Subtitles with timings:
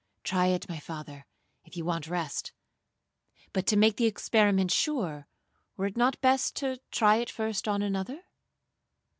[0.23, 1.27] Try it, my father,
[1.63, 2.53] if you want rest;
[3.53, 5.27] but to make the experiment sure,
[5.77, 8.23] were it not best to try it first on another?'